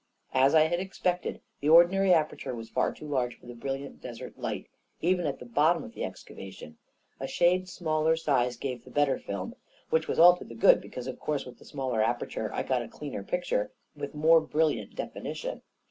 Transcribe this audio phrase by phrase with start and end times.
[0.33, 4.35] As I had expected, the ordinary aperture was far too large for the brilliant desert
[4.35, 4.67] light;
[4.99, 6.79] even at the bottom of the excavation,
[7.19, 9.53] a shade smaller size gave the better film—
[9.91, 12.81] which was all to the good, because, of course, with the smaller aperture I got
[12.81, 15.61] a cleaner picture with more brilliant definition.